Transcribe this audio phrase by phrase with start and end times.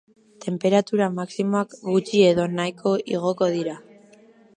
[0.43, 3.77] Tenperatura maximoak gutxi edo nahiko igoko dira.